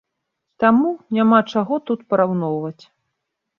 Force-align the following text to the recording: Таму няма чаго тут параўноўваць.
Таму 0.63 0.89
няма 1.17 1.39
чаго 1.53 1.79
тут 1.91 1.99
параўноўваць. 2.15 2.83